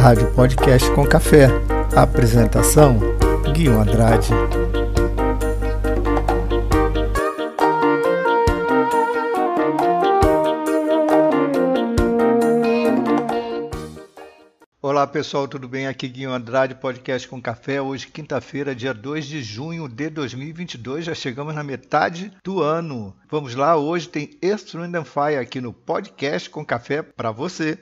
Rádio 0.00 0.32
Podcast 0.32 0.90
com 0.92 1.06
Café. 1.06 1.48
Apresentação: 1.94 2.98
Guilherme 3.52 3.82
Andrade. 3.82 4.30
Olá 14.80 15.06
pessoal, 15.06 15.46
tudo 15.46 15.68
bem? 15.68 15.86
Aqui 15.86 16.08
Guilherme 16.08 16.34
Andrade, 16.34 16.74
podcast 16.76 17.28
com 17.28 17.40
café. 17.40 17.82
Hoje, 17.82 18.06
quinta-feira, 18.06 18.74
dia 18.74 18.94
2 18.94 19.26
de 19.26 19.42
junho 19.42 19.86
de 19.86 20.08
2022. 20.08 21.04
Já 21.04 21.14
chegamos 21.14 21.54
na 21.54 21.62
metade 21.62 22.32
do 22.42 22.62
ano. 22.62 23.14
Vamos 23.30 23.54
lá, 23.54 23.76
hoje 23.76 24.08
tem 24.08 24.30
Earth, 24.42 24.74
Wind 24.74 24.96
Fire 25.04 25.36
aqui 25.36 25.60
no 25.60 25.74
podcast 25.74 26.48
com 26.48 26.64
café 26.64 27.02
para 27.02 27.30
você. 27.30 27.78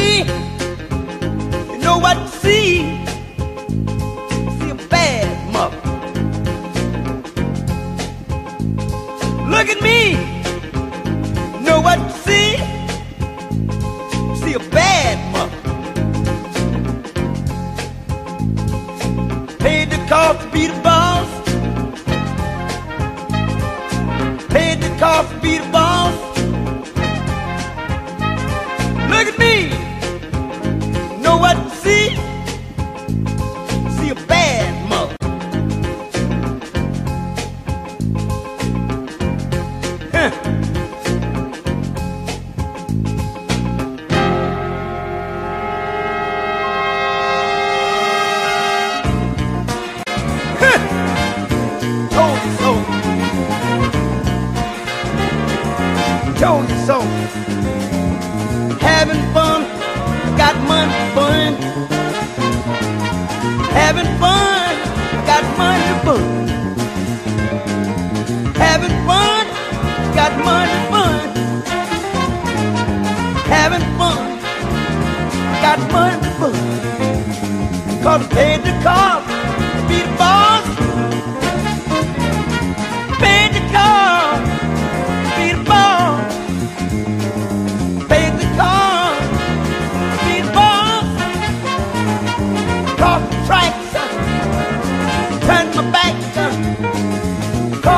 me. 0.00 0.12
You 1.72 1.78
know 1.78 1.98
what? 1.98 2.16
to 2.16 2.28
See. 2.42 2.99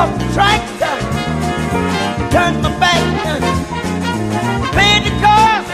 Lost 0.03 0.19
the 0.19 0.33
tracks, 0.33 0.71
turned 2.31 2.61
my 2.61 2.69
back, 2.79 3.03
played 4.73 5.03
the 5.07 5.13
cards, 5.23 5.69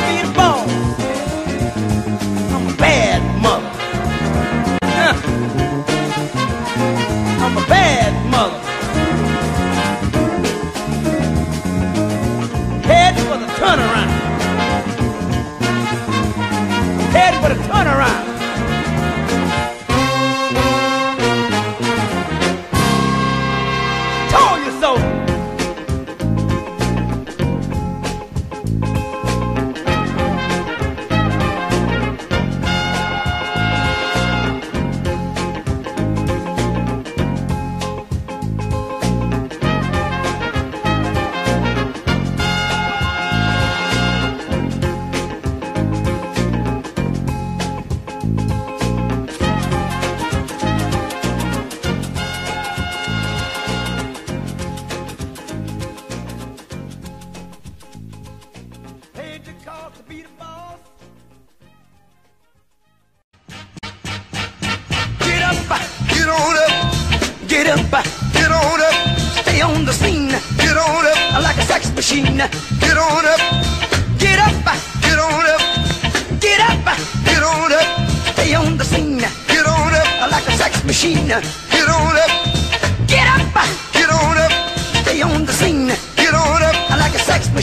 being 0.00 0.26
a 0.26 0.34
ball. 0.34 0.66
I'm 2.54 2.66
a 2.68 2.76
bad 2.76 3.20
mother. 3.40 3.70
Huh. 4.98 5.14
I'm 7.44 7.56
a 7.56 7.66
bad 7.68 8.12
mother. 8.30 8.60
Head 12.88 13.14
for 13.26 13.36
the 13.38 13.46
turnaround. 13.60 14.10
Head 17.12 17.34
for 17.42 17.48
the 17.54 17.62
turnaround. 17.68 18.21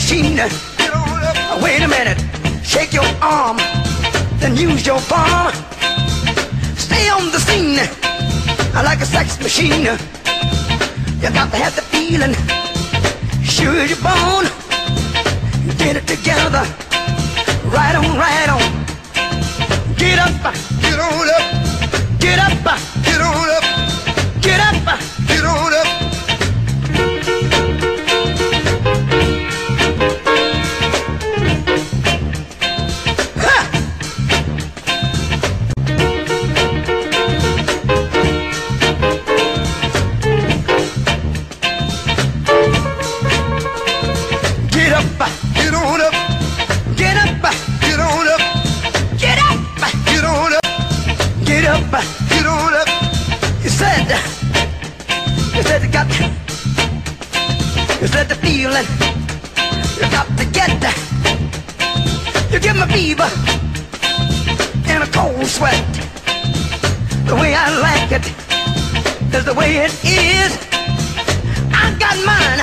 Machine. 0.00 0.40
Wait 1.62 1.82
a 1.82 1.88
minute, 1.88 2.18
shake 2.64 2.92
your 2.94 3.04
arm, 3.20 3.58
then 4.40 4.56
use 4.56 4.86
your 4.86 5.00
palm. 5.12 5.52
Stay 6.76 7.10
on 7.10 7.30
the 7.30 7.40
scene 7.46 7.78
I 8.74 8.82
like 8.82 9.00
a 9.00 9.04
sex 9.04 9.38
machine. 9.42 9.84
You 11.20 11.28
got 11.38 11.50
to 11.52 11.58
have 11.64 11.76
the 11.76 11.84
feeling, 11.92 12.34
sure 13.44 13.84
you're 13.84 14.04
born. 14.08 14.46
Get 15.76 15.96
it 15.96 16.06
together, 16.06 16.64
right 17.76 17.94
on, 18.00 18.08
right 18.24 18.50
on. 18.56 18.64
Get 19.96 20.18
up, 20.18 20.32
get 20.80 20.98
on 20.98 21.28
up, 21.36 21.44
get 22.24 22.38
up, 22.46 22.80
get 23.04 23.20
on 23.20 23.48
up, 23.56 23.64
get 24.40 24.60
up. 24.60 25.00
get 25.28 25.44
on 25.44 25.72
up, 25.74 25.89
it 68.26 69.34
is 69.34 69.44
the 69.44 69.54
way 69.54 69.76
it 69.84 69.92
is. 70.04 70.52
I 71.72 71.94
got 71.98 72.16
mine. 72.26 72.60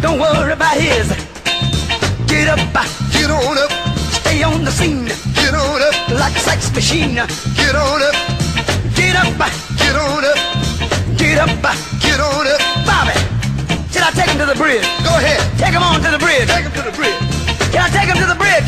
Don't 0.00 0.18
worry 0.20 0.52
about 0.52 0.76
his. 0.76 1.08
Get 2.26 2.48
up, 2.48 2.58
get 3.12 3.30
on 3.30 3.58
up, 3.58 3.70
stay 4.12 4.42
on 4.42 4.64
the 4.64 4.70
scene 4.70 5.08
get 5.48 5.54
on 5.54 5.80
up, 5.80 5.94
like 6.10 6.36
a 6.36 6.40
sex 6.40 6.70
machine. 6.74 7.14
get 7.14 7.74
on 7.74 8.02
up, 8.02 8.14
Get 8.94 9.16
up, 9.16 9.32
get 9.80 9.96
on 9.96 10.24
up, 10.24 10.38
get 11.16 11.38
up. 11.38 11.48
get 12.04 12.20
on 12.20 12.44
up, 12.46 12.60
Bobby, 12.84 13.16
should 13.90 14.02
I 14.04 14.10
take 14.12 14.28
him 14.28 14.38
to 14.38 14.46
the 14.46 14.54
bridge? 14.54 14.84
go 15.04 15.12
ahead, 15.16 15.40
Take 15.58 15.72
him 15.72 15.82
on 15.82 16.00
to 16.02 16.10
the 16.10 16.18
bridge. 16.18 16.46
take 16.48 16.64
him 16.64 16.72
to 16.72 16.82
the 16.82 16.92
bridge, 16.92 17.16
Can 17.72 17.80
I 17.80 17.88
take 17.88 18.08
him 18.12 18.18
to 18.20 18.26
the 18.28 18.36
bridge? 18.36 18.67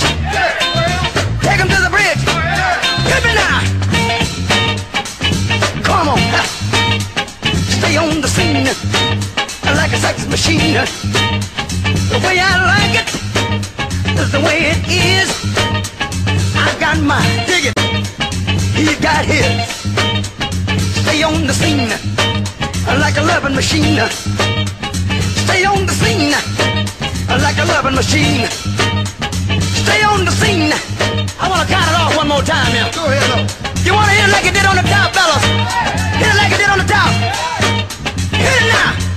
Machine. 10.81 11.13
The 12.09 12.19
way 12.25 12.37
I 12.41 12.53
like 12.73 12.95
it 13.03 13.09
is 14.21 14.31
the 14.33 14.41
way 14.41 14.59
it 14.73 14.81
is. 14.89 15.29
I 16.57 16.73
got. 16.81 16.97
Dig 17.47 17.69
it. 17.69 17.77
He 18.77 18.95
got 19.01 19.25
his. 19.25 19.47
Stay 21.03 21.23
on 21.23 21.47
the 21.47 21.53
scene 21.53 21.89
like 22.99 23.17
a 23.17 23.23
loving 23.23 23.55
machine. 23.55 24.01
Stay 25.45 25.65
on 25.65 25.87
the 25.87 25.93
scene 25.93 26.33
like 27.45 27.59
a 27.59 27.67
loving 27.73 27.95
machine. 27.95 28.49
Stay 29.85 30.03
on 30.03 30.25
the 30.25 30.33
scene. 30.41 30.73
I 31.41 31.49
want 31.49 31.61
to 31.63 31.69
count 31.73 31.89
it 31.91 31.97
off 32.01 32.17
one 32.17 32.29
more 32.29 32.43
time 32.43 32.73
now. 32.73 32.91
go 32.93 33.05
ahead, 33.07 33.31
up, 33.37 33.85
You 33.85 33.93
want 33.93 34.09
to 34.09 34.15
hit 34.17 34.29
it 34.29 34.33
like 34.33 34.47
it 34.47 34.55
did 34.55 34.67
on 34.67 34.77
the 34.77 34.87
top, 34.89 35.13
fellas? 35.13 35.45
Hit 36.21 36.29
it 36.33 36.37
like 36.41 36.53
it 36.53 36.59
did 36.63 36.71
on 36.71 36.79
the 36.79 36.89
top. 36.89 37.13
Hit 38.33 38.55
it 38.61 38.69
now. 38.73 39.10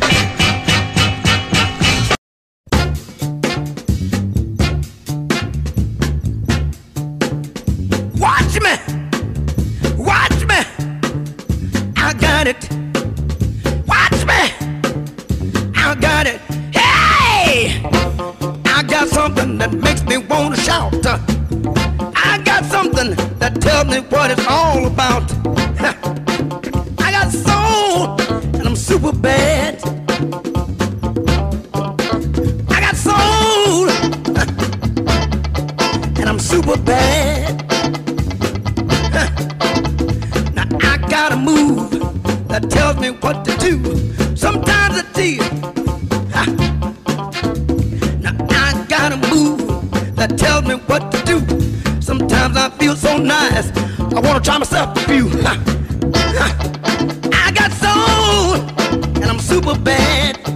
Super 59.64 59.80
bad. 59.80 60.38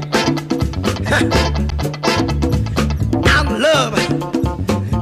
I 3.25 3.41
love, 3.57 3.93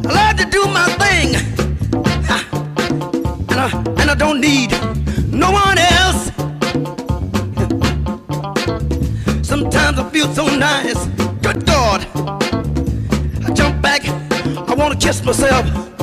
I 0.05 0.13
love 0.13 0.35
to 0.37 0.45
do 0.51 0.63
my 0.65 0.85
thing, 1.01 1.35
and 3.49 3.59
I, 3.59 3.71
and 3.99 4.11
I 4.11 4.15
don't 4.15 4.39
need 4.39 4.71
no 5.31 5.49
one 5.51 5.77
else. 5.79 6.31
Sometimes 9.47 9.97
I 9.97 10.07
feel 10.11 10.31
so 10.35 10.45
nice. 10.55 11.07
Good 11.41 11.65
God. 11.65 12.05
I 13.47 13.53
jump 13.53 13.81
back. 13.81 14.07
I 14.07 14.75
want 14.75 14.99
to 14.99 15.07
kiss 15.07 15.23
myself. 15.23 15.94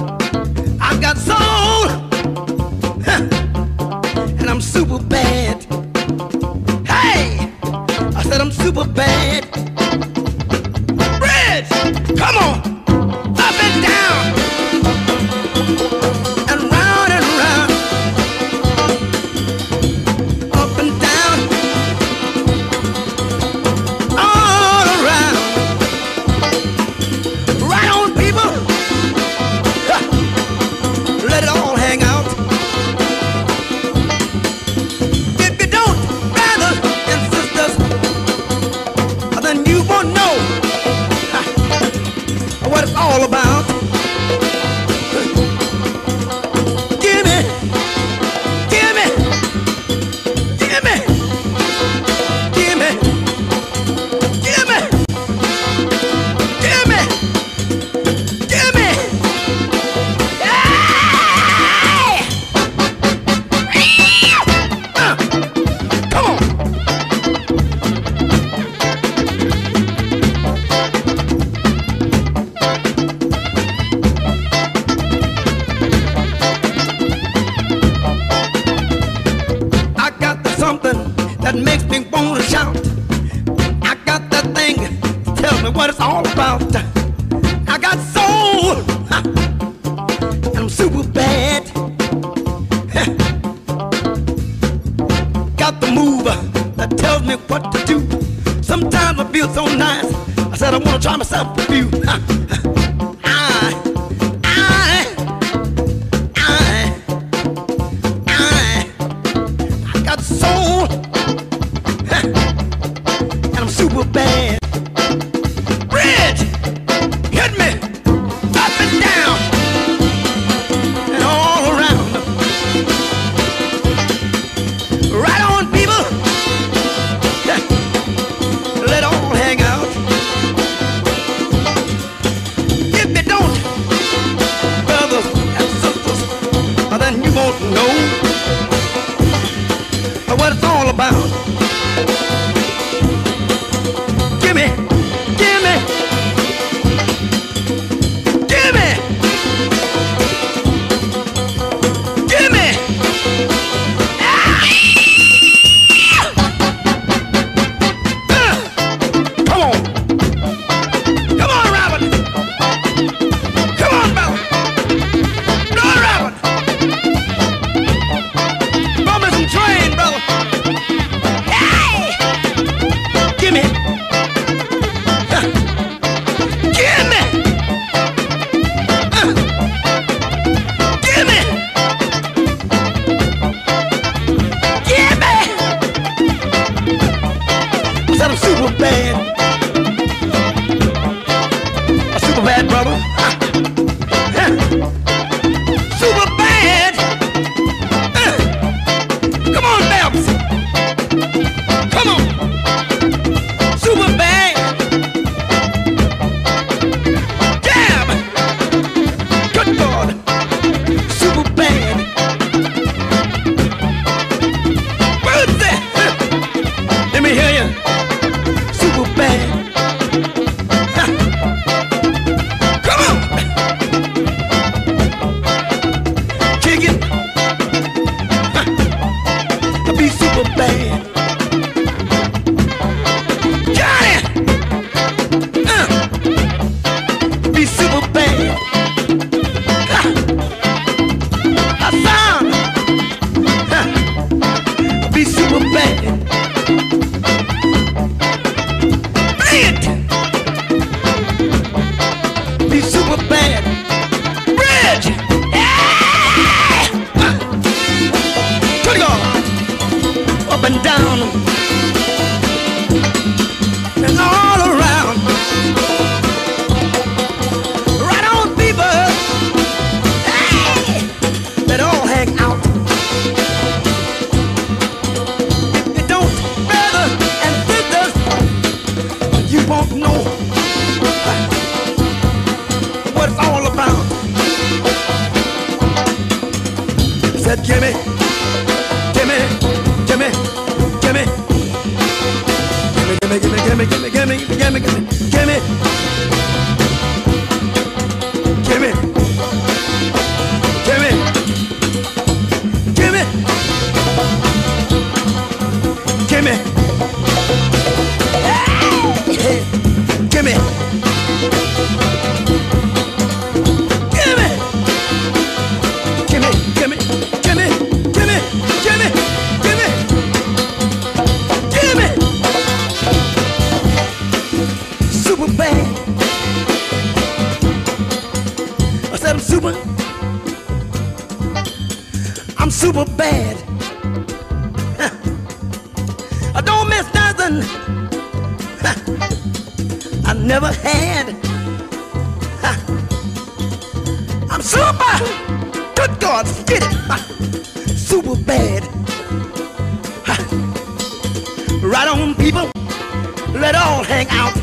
all 353.83 354.05
hang 354.05 354.29
out. 354.31 354.55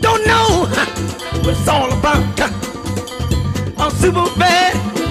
Don't 0.00 0.26
know 0.26 0.66
what 1.42 1.54
it's 1.56 1.68
all 1.68 1.90
about. 1.92 2.22
I'm 3.78 3.90
super 3.90 4.28
bad. 4.38 5.07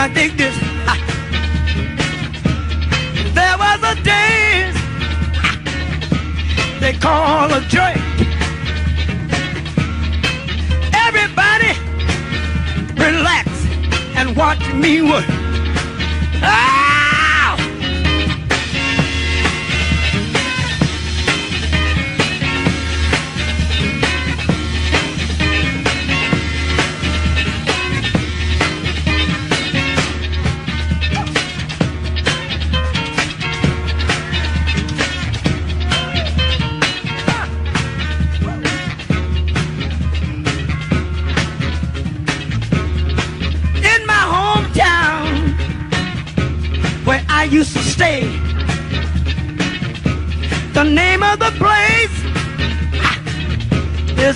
Now 0.00 0.08
dig 0.08 0.34
this. 0.34 0.56
Ha. 0.86 0.94
There 3.34 3.56
was 3.58 3.80
a 3.92 3.94
dance 4.02 4.78
ha. 5.36 5.50
they 6.80 6.94
call 6.94 7.52
a 7.52 7.60
joy. 7.68 7.92
Everybody 11.06 11.72
relax 12.96 13.48
and 14.16 14.34
watch 14.34 14.72
me 14.72 15.02
work. 15.02 15.26
Ah! 16.42 16.89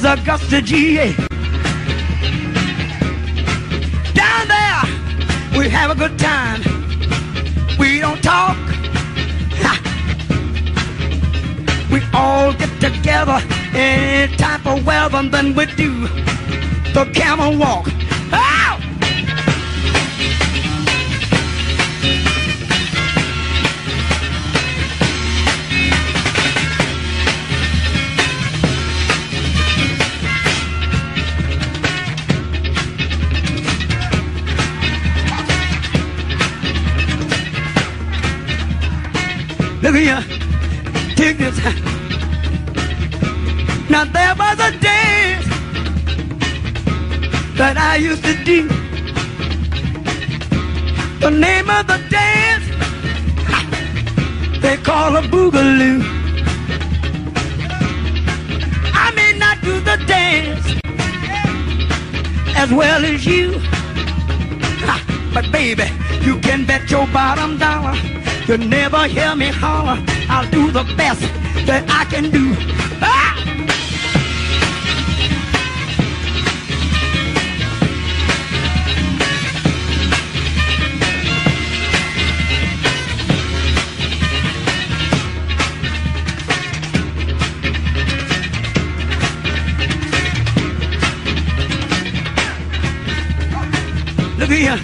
Augusta, 0.04 0.60
GA. 0.60 1.12
Down 4.12 4.48
there, 4.48 4.82
we 5.58 5.68
have 5.70 5.90
a 5.90 5.94
good 5.94 6.18
time. 6.18 6.60
We 7.78 8.00
don't 8.00 8.22
talk. 8.22 8.56
Ha. 9.62 9.80
We 11.90 12.02
all 12.12 12.52
get 12.52 12.68
together 12.80 13.40
any 13.74 14.36
type 14.36 14.66
of 14.66 14.84
weather, 14.86 15.16
and 15.16 15.32
then 15.32 15.54
we 15.54 15.64
do 15.66 16.06
the 16.92 17.10
camel 17.14 17.56
walk. 17.56 17.93
Here, 39.94 40.24
take 41.14 41.38
this. 41.38 41.56
Now 43.88 44.04
there 44.04 44.34
was 44.34 44.58
a 44.58 44.72
dance 44.80 45.46
that 47.56 47.76
I 47.78 47.94
used 47.94 48.24
to 48.24 48.34
do. 48.42 48.66
The 51.20 51.30
name 51.30 51.70
of 51.70 51.86
the 51.86 51.98
dance 52.10 52.64
they 54.60 54.76
call 54.78 55.14
a 55.14 55.22
boogaloo. 55.22 56.02
I 58.92 59.12
may 59.14 59.38
not 59.38 59.62
do 59.62 59.78
the 59.78 59.96
dance 60.08 60.66
as 62.56 62.72
well 62.72 63.04
as 63.04 63.24
you, 63.24 63.60
but 65.32 65.52
baby, 65.52 65.88
you 66.22 66.40
can 66.40 66.66
bet 66.66 66.90
your 66.90 67.06
bottom 67.06 67.58
dollar. 67.58 67.94
You 68.46 68.58
never 68.58 69.06
hear 69.06 69.34
me 69.34 69.46
holler. 69.46 70.04
I'll 70.28 70.50
do 70.50 70.70
the 70.70 70.84
best 70.98 71.22
that 71.64 71.86
I 71.88 72.04
can 72.04 72.30
do. 72.30 72.54
Ah! 73.00 73.40
Look 94.38 94.50
here, 94.50 94.76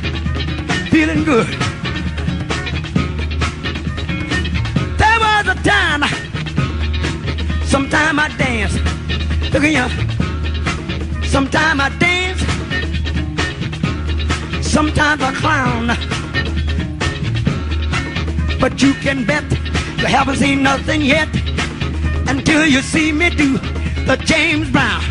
feeling 0.90 1.24
good. 1.24 1.69
Sometime 8.10 8.32
I 8.32 8.36
dance. 8.36 8.74
Look 9.52 9.62
here, 9.62 9.88
sometime 11.24 11.80
I 11.80 11.90
dance, 12.00 12.40
sometimes 14.66 15.22
I 15.22 15.32
clown. 15.34 15.86
But 18.58 18.82
you 18.82 18.94
can 18.94 19.24
bet 19.24 19.44
you 19.98 20.06
haven't 20.06 20.36
seen 20.36 20.60
nothing 20.60 21.02
yet 21.02 21.28
until 22.26 22.66
you 22.66 22.80
see 22.82 23.12
me 23.12 23.30
do 23.30 23.58
the 24.06 24.16
James 24.24 24.68
Brown. 24.70 25.09